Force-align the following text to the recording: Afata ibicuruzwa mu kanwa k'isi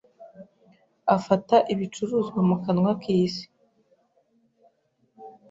Afata 1.15 1.55
ibicuruzwa 1.73 2.39
mu 2.47 2.55
kanwa 2.63 2.91
k'isi 3.01 3.45